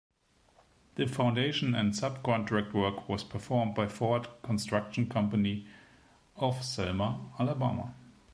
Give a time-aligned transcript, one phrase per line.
[0.95, 5.67] The foundation and sub-contract work was performed by Ford Construction Company
[6.37, 7.93] of Selma, Alabama.